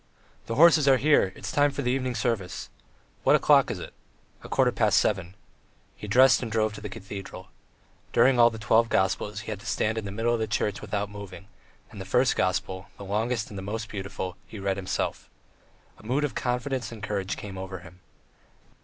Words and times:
"The 0.47 0.55
horses 0.55 0.87
are 0.87 0.97
here; 0.97 1.31
it's 1.35 1.51
time 1.51 1.69
for 1.69 1.83
the 1.83 1.91
evening 1.91 2.15
service." 2.15 2.71
"What 3.23 3.35
o'clock 3.35 3.69
is 3.69 3.77
it?" 3.77 3.93
"A 4.43 4.49
quarter 4.49 4.71
past 4.71 4.97
seven." 4.97 5.35
He 5.95 6.07
dressed 6.07 6.41
and 6.41 6.51
drove 6.51 6.73
to 6.73 6.81
the 6.81 6.89
cathedral. 6.89 7.49
During 8.11 8.39
all 8.39 8.49
the 8.49 8.57
"Twelve 8.57 8.89
Gospels" 8.89 9.41
he 9.41 9.51
had 9.51 9.59
to 9.59 9.67
stand 9.67 9.99
in 9.99 10.05
the 10.05 10.11
middle 10.11 10.33
of 10.33 10.39
the 10.39 10.47
church 10.47 10.81
without 10.81 11.11
moving, 11.11 11.47
and 11.91 12.01
the 12.01 12.05
first 12.05 12.35
gospel, 12.35 12.87
the 12.97 13.05
longest 13.05 13.49
and 13.49 13.59
the 13.59 13.61
most 13.61 13.89
beautiful, 13.89 14.37
he 14.47 14.57
read 14.57 14.77
himself. 14.77 15.29
A 15.99 16.03
mood 16.03 16.23
of 16.23 16.33
confidence 16.33 16.91
and 16.91 17.03
courage 17.03 17.37
came 17.37 17.55
over 17.59 17.81
him. 17.81 17.99